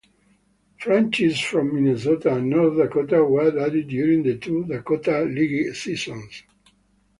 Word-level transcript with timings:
Franchises 0.79 1.39
from 1.39 1.75
Minnesota 1.75 2.33
and 2.33 2.49
North 2.49 2.75
Dakota 2.75 3.23
were 3.23 3.55
added 3.59 3.87
during 3.89 4.23
the 4.23 4.35
two 4.35 4.65
Dakota 4.65 5.19
League 5.25 5.75
seasons. 5.75 6.41